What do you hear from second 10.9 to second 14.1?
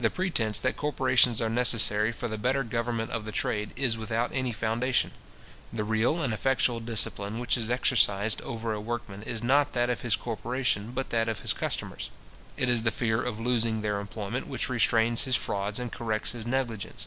but that of his customers. It is the fear of losing their